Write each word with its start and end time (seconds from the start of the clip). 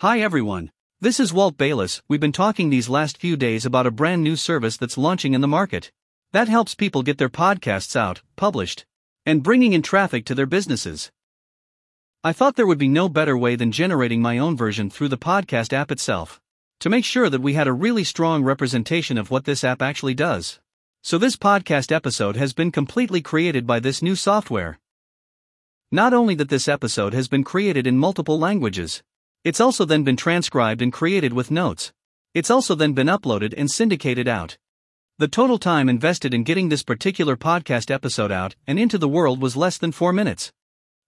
Hi 0.00 0.20
everyone. 0.20 0.70
This 1.02 1.20
is 1.20 1.30
Walt 1.30 1.58
Bayliss. 1.58 2.00
We've 2.08 2.18
been 2.18 2.32
talking 2.32 2.70
these 2.70 2.88
last 2.88 3.18
few 3.18 3.36
days 3.36 3.66
about 3.66 3.86
a 3.86 3.90
brand 3.90 4.24
new 4.24 4.34
service 4.34 4.78
that's 4.78 4.96
launching 4.96 5.34
in 5.34 5.42
the 5.42 5.46
market. 5.46 5.92
That 6.32 6.48
helps 6.48 6.74
people 6.74 7.02
get 7.02 7.18
their 7.18 7.28
podcasts 7.28 7.94
out, 7.94 8.22
published, 8.34 8.86
and 9.26 9.42
bringing 9.42 9.74
in 9.74 9.82
traffic 9.82 10.24
to 10.24 10.34
their 10.34 10.46
businesses. 10.46 11.10
I 12.24 12.32
thought 12.32 12.56
there 12.56 12.66
would 12.66 12.78
be 12.78 12.88
no 12.88 13.10
better 13.10 13.36
way 13.36 13.56
than 13.56 13.72
generating 13.72 14.22
my 14.22 14.38
own 14.38 14.56
version 14.56 14.88
through 14.88 15.08
the 15.08 15.18
podcast 15.18 15.74
app 15.74 15.90
itself. 15.90 16.40
To 16.78 16.88
make 16.88 17.04
sure 17.04 17.28
that 17.28 17.42
we 17.42 17.52
had 17.52 17.68
a 17.68 17.74
really 17.74 18.02
strong 18.02 18.42
representation 18.42 19.18
of 19.18 19.30
what 19.30 19.44
this 19.44 19.62
app 19.62 19.82
actually 19.82 20.14
does. 20.14 20.60
So, 21.02 21.18
this 21.18 21.36
podcast 21.36 21.92
episode 21.92 22.36
has 22.36 22.54
been 22.54 22.72
completely 22.72 23.20
created 23.20 23.66
by 23.66 23.80
this 23.80 24.00
new 24.00 24.16
software. 24.16 24.78
Not 25.92 26.14
only 26.14 26.34
that 26.36 26.48
this 26.48 26.68
episode 26.68 27.12
has 27.12 27.28
been 27.28 27.44
created 27.44 27.86
in 27.86 27.98
multiple 27.98 28.38
languages, 28.38 29.02
it's 29.44 29.60
also 29.60 29.84
then 29.84 30.04
been 30.04 30.16
transcribed 30.16 30.82
and 30.82 30.92
created 30.92 31.32
with 31.32 31.50
notes. 31.50 31.92
It's 32.34 32.50
also 32.50 32.74
then 32.74 32.92
been 32.92 33.06
uploaded 33.06 33.54
and 33.56 33.70
syndicated 33.70 34.28
out. 34.28 34.58
The 35.18 35.28
total 35.28 35.58
time 35.58 35.88
invested 35.88 36.32
in 36.34 36.44
getting 36.44 36.68
this 36.68 36.82
particular 36.82 37.36
podcast 37.36 37.90
episode 37.90 38.30
out 38.30 38.54
and 38.66 38.78
into 38.78 38.98
the 38.98 39.08
world 39.08 39.40
was 39.40 39.56
less 39.56 39.78
than 39.78 39.92
4 39.92 40.12
minutes. 40.12 40.52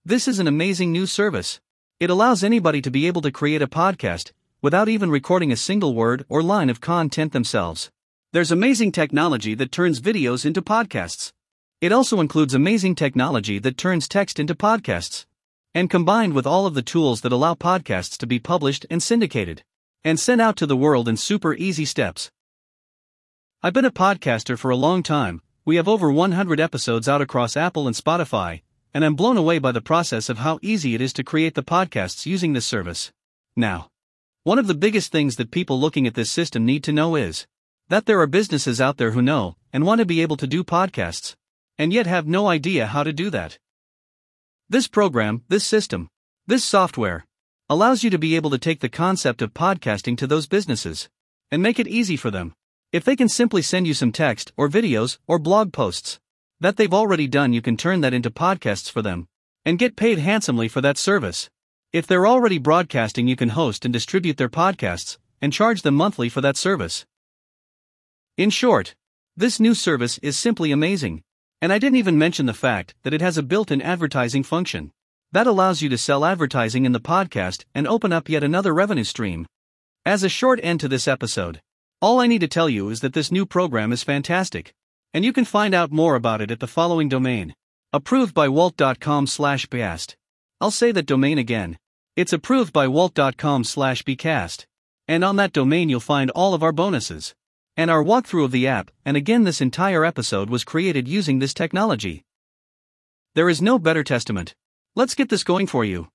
This 0.04 0.26
is 0.26 0.38
an 0.38 0.48
amazing 0.48 0.92
new 0.92 1.06
service. 1.06 1.60
It 2.00 2.10
allows 2.10 2.42
anybody 2.42 2.82
to 2.82 2.90
be 2.90 3.06
able 3.06 3.22
to 3.22 3.30
create 3.30 3.62
a 3.62 3.66
podcast 3.68 4.32
without 4.60 4.88
even 4.88 5.10
recording 5.10 5.52
a 5.52 5.56
single 5.56 5.94
word 5.94 6.24
or 6.28 6.42
line 6.42 6.70
of 6.70 6.80
content 6.80 7.32
themselves. 7.32 7.90
There's 8.32 8.50
amazing 8.50 8.92
technology 8.92 9.54
that 9.54 9.72
turns 9.72 10.00
videos 10.00 10.46
into 10.46 10.62
podcasts. 10.62 11.32
It 11.80 11.92
also 11.92 12.20
includes 12.20 12.54
amazing 12.54 12.94
technology 12.94 13.58
that 13.58 13.76
turns 13.76 14.08
text 14.08 14.38
into 14.38 14.54
podcasts. 14.54 15.26
And 15.74 15.88
combined 15.88 16.34
with 16.34 16.46
all 16.46 16.66
of 16.66 16.74
the 16.74 16.82
tools 16.82 17.22
that 17.22 17.32
allow 17.32 17.54
podcasts 17.54 18.18
to 18.18 18.26
be 18.26 18.38
published 18.38 18.84
and 18.90 19.02
syndicated 19.02 19.64
and 20.04 20.18
sent 20.20 20.40
out 20.40 20.56
to 20.56 20.66
the 20.66 20.76
world 20.76 21.08
in 21.08 21.16
super 21.16 21.54
easy 21.54 21.84
steps. 21.84 22.30
I've 23.62 23.72
been 23.72 23.84
a 23.84 23.90
podcaster 23.90 24.58
for 24.58 24.70
a 24.70 24.76
long 24.76 25.02
time. 25.02 25.40
We 25.64 25.76
have 25.76 25.88
over 25.88 26.10
100 26.10 26.58
episodes 26.58 27.08
out 27.08 27.22
across 27.22 27.56
Apple 27.56 27.86
and 27.86 27.94
Spotify, 27.94 28.62
and 28.92 29.04
I'm 29.04 29.14
blown 29.14 29.36
away 29.36 29.58
by 29.58 29.72
the 29.72 29.80
process 29.80 30.28
of 30.28 30.38
how 30.38 30.58
easy 30.60 30.94
it 30.94 31.00
is 31.00 31.12
to 31.14 31.24
create 31.24 31.54
the 31.54 31.62
podcasts 31.62 32.26
using 32.26 32.52
this 32.52 32.66
service. 32.66 33.12
Now, 33.54 33.88
one 34.42 34.58
of 34.58 34.66
the 34.66 34.74
biggest 34.74 35.12
things 35.12 35.36
that 35.36 35.52
people 35.52 35.78
looking 35.78 36.06
at 36.06 36.14
this 36.14 36.30
system 36.30 36.66
need 36.66 36.82
to 36.84 36.92
know 36.92 37.14
is 37.14 37.46
that 37.88 38.06
there 38.06 38.20
are 38.20 38.26
businesses 38.26 38.80
out 38.80 38.96
there 38.96 39.12
who 39.12 39.22
know 39.22 39.56
and 39.72 39.86
want 39.86 40.00
to 40.00 40.04
be 40.04 40.20
able 40.20 40.36
to 40.36 40.46
do 40.48 40.64
podcasts, 40.64 41.36
and 41.78 41.92
yet 41.92 42.06
have 42.06 42.26
no 42.26 42.48
idea 42.48 42.88
how 42.88 43.04
to 43.04 43.12
do 43.12 43.30
that. 43.30 43.58
This 44.72 44.88
program, 44.88 45.42
this 45.50 45.66
system, 45.66 46.08
this 46.46 46.64
software, 46.64 47.26
allows 47.68 48.02
you 48.02 48.08
to 48.08 48.16
be 48.16 48.36
able 48.36 48.48
to 48.48 48.56
take 48.56 48.80
the 48.80 48.88
concept 48.88 49.42
of 49.42 49.52
podcasting 49.52 50.16
to 50.16 50.26
those 50.26 50.46
businesses 50.46 51.10
and 51.50 51.62
make 51.62 51.78
it 51.78 51.86
easy 51.86 52.16
for 52.16 52.30
them. 52.30 52.54
If 52.90 53.04
they 53.04 53.14
can 53.14 53.28
simply 53.28 53.60
send 53.60 53.86
you 53.86 53.92
some 53.92 54.12
text 54.12 54.50
or 54.56 54.70
videos 54.70 55.18
or 55.26 55.38
blog 55.38 55.74
posts 55.74 56.20
that 56.58 56.78
they've 56.78 56.94
already 56.94 57.28
done, 57.28 57.52
you 57.52 57.60
can 57.60 57.76
turn 57.76 58.00
that 58.00 58.14
into 58.14 58.30
podcasts 58.30 58.90
for 58.90 59.02
them 59.02 59.28
and 59.66 59.78
get 59.78 59.94
paid 59.94 60.16
handsomely 60.16 60.68
for 60.68 60.80
that 60.80 60.96
service. 60.96 61.50
If 61.92 62.06
they're 62.06 62.26
already 62.26 62.56
broadcasting, 62.56 63.28
you 63.28 63.36
can 63.36 63.50
host 63.50 63.84
and 63.84 63.92
distribute 63.92 64.38
their 64.38 64.48
podcasts 64.48 65.18
and 65.42 65.52
charge 65.52 65.82
them 65.82 65.96
monthly 65.96 66.30
for 66.30 66.40
that 66.40 66.56
service. 66.56 67.04
In 68.38 68.48
short, 68.48 68.94
this 69.36 69.60
new 69.60 69.74
service 69.74 70.16
is 70.22 70.38
simply 70.38 70.72
amazing. 70.72 71.24
And 71.62 71.72
I 71.72 71.78
didn't 71.78 71.98
even 71.98 72.18
mention 72.18 72.46
the 72.46 72.54
fact 72.54 72.96
that 73.04 73.14
it 73.14 73.20
has 73.20 73.38
a 73.38 73.42
built 73.42 73.70
in 73.70 73.80
advertising 73.80 74.42
function 74.42 74.90
that 75.30 75.46
allows 75.46 75.80
you 75.80 75.88
to 75.90 75.96
sell 75.96 76.24
advertising 76.24 76.84
in 76.84 76.90
the 76.90 77.00
podcast 77.00 77.64
and 77.72 77.86
open 77.86 78.12
up 78.12 78.28
yet 78.28 78.42
another 78.42 78.74
revenue 78.74 79.04
stream. 79.04 79.46
As 80.04 80.24
a 80.24 80.28
short 80.28 80.58
end 80.64 80.80
to 80.80 80.88
this 80.88 81.06
episode, 81.06 81.62
all 82.00 82.18
I 82.18 82.26
need 82.26 82.40
to 82.40 82.48
tell 82.48 82.68
you 82.68 82.88
is 82.88 82.98
that 83.00 83.12
this 83.14 83.30
new 83.30 83.46
program 83.46 83.92
is 83.92 84.02
fantastic. 84.02 84.74
And 85.14 85.24
you 85.24 85.32
can 85.32 85.44
find 85.44 85.72
out 85.72 85.92
more 85.92 86.16
about 86.16 86.40
it 86.40 86.50
at 86.50 86.58
the 86.58 86.66
following 86.66 87.08
domain 87.08 87.54
approved 87.92 88.34
by 88.34 88.48
walt.com 88.48 89.28
slash 89.28 89.66
bcast. 89.66 90.16
I'll 90.60 90.70
say 90.72 90.90
that 90.92 91.06
domain 91.06 91.38
again. 91.38 91.78
It's 92.16 92.32
approved 92.32 92.72
by 92.72 92.88
walt.com 92.88 93.62
slash 93.62 94.02
bcast. 94.02 94.64
And 95.06 95.22
on 95.22 95.36
that 95.36 95.52
domain 95.52 95.88
you'll 95.88 96.00
find 96.00 96.30
all 96.32 96.54
of 96.54 96.64
our 96.64 96.72
bonuses 96.72 97.34
and 97.76 97.90
our 97.90 98.04
walkthrough 98.04 98.44
of 98.44 98.50
the 98.50 98.66
app, 98.66 98.90
and 99.04 99.16
again, 99.16 99.44
this 99.44 99.60
entire 99.60 100.04
episode 100.04 100.50
was 100.50 100.64
created 100.64 101.08
using 101.08 101.38
this 101.38 101.54
technology. 101.54 102.24
There 103.34 103.48
is 103.48 103.62
no 103.62 103.78
better 103.78 104.04
testament. 104.04 104.54
Let's 104.94 105.14
get 105.14 105.30
this 105.30 105.44
going 105.44 105.66
for 105.66 105.84
you. 105.84 106.08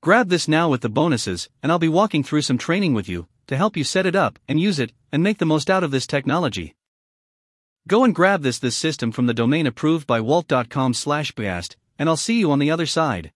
Grab 0.00 0.28
this 0.28 0.46
now 0.46 0.68
with 0.68 0.82
the 0.82 0.88
bonuses, 0.88 1.48
and 1.62 1.72
I'll 1.72 1.78
be 1.78 1.88
walking 1.88 2.22
through 2.22 2.42
some 2.42 2.58
training 2.58 2.94
with 2.94 3.08
you 3.08 3.26
to 3.46 3.56
help 3.56 3.76
you 3.76 3.84
set 3.84 4.06
it 4.06 4.14
up 4.14 4.38
and 4.46 4.60
use 4.60 4.78
it 4.78 4.92
and 5.10 5.22
make 5.22 5.38
the 5.38 5.46
most 5.46 5.70
out 5.70 5.82
of 5.82 5.90
this 5.90 6.06
technology. 6.06 6.74
Go 7.88 8.04
and 8.04 8.14
grab 8.14 8.42
this 8.42 8.58
this 8.58 8.76
system 8.76 9.12
from 9.12 9.26
the 9.26 9.34
domain 9.34 9.66
approved 9.66 10.06
by 10.06 10.20
walt.com 10.20 10.94
slash 10.94 11.32
and 11.36 12.08
I'll 12.08 12.16
see 12.16 12.38
you 12.38 12.50
on 12.50 12.58
the 12.58 12.70
other 12.70 12.86
side. 12.86 13.32